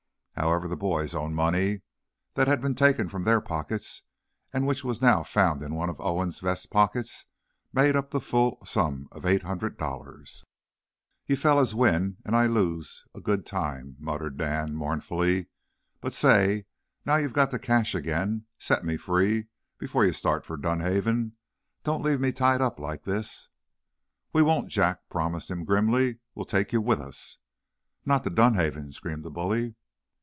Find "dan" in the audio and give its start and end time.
14.37-14.73